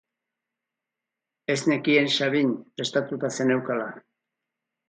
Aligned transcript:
Ez 1.55 1.59
nekien 1.73 2.09
Sabin 2.15 2.57
prestatuta 2.81 3.33
zeneukala.. 3.37 3.91